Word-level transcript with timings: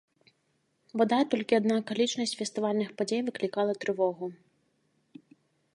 Бадай 1.01 1.23
толькі 1.33 1.57
адна 1.59 1.73
акалічнасць 1.81 2.33
фестывальных 2.41 2.89
падзей 3.01 3.21
выклікала 3.29 3.71
трывогу. 3.83 4.33